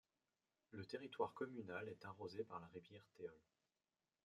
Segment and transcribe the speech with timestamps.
[0.71, 3.37] Le territoire communal est arrosé par la rivière Théols.